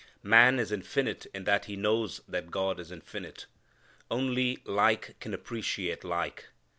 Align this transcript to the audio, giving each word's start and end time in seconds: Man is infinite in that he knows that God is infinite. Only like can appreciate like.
Man 0.23 0.57
is 0.57 0.71
infinite 0.71 1.27
in 1.27 1.43
that 1.43 1.65
he 1.65 1.75
knows 1.75 2.21
that 2.27 2.49
God 2.49 2.79
is 2.79 2.91
infinite. 2.91 3.45
Only 4.09 4.57
like 4.65 5.13
can 5.19 5.31
appreciate 5.31 6.03
like. 6.03 6.45